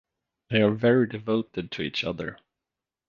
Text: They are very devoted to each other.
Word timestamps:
They 0.49 0.63
are 0.63 0.71
very 0.73 1.05
devoted 1.05 1.69
to 1.73 1.83
each 1.83 2.03
other. 2.03 2.39